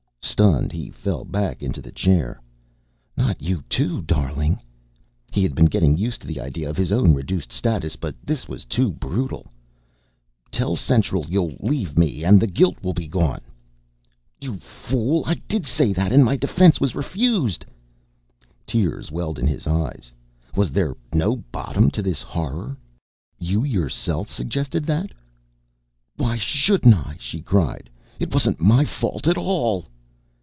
[0.23, 2.39] Stunned, he fell back into a chair.
[3.17, 4.59] "Not you, too, darling!"
[5.31, 8.47] He had been getting used to the idea of his own reduced status but this
[8.47, 9.51] was too brutal.
[10.49, 13.41] "Tell Central you'll leave me and the guilt will be gone."
[14.39, 17.65] "You fool, I did say that and my defense was refused!"
[18.65, 20.11] Tears welled in his eyes.
[20.55, 22.77] Was there no bottom to this horror?
[23.37, 25.11] "You yourself suggested that?"
[26.15, 27.89] "Why shouldn't I?" she cried.
[28.19, 29.87] "It wasn't my fault at all."